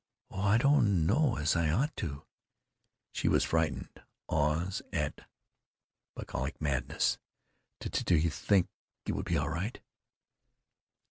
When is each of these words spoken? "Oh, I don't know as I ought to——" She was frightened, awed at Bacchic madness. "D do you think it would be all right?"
"Oh, 0.31 0.41
I 0.41 0.57
don't 0.57 1.05
know 1.05 1.35
as 1.37 1.55
I 1.55 1.69
ought 1.69 1.95
to——" 1.95 2.25
She 3.11 3.27
was 3.27 3.43
frightened, 3.43 4.01
awed 4.27 4.81
at 4.91 5.29
Bacchic 6.17 6.59
madness. 6.59 7.19
"D 7.79 7.89
do 7.91 8.15
you 8.17 8.31
think 8.31 8.67
it 9.05 9.11
would 9.11 9.25
be 9.25 9.37
all 9.37 9.49
right?" 9.49 9.79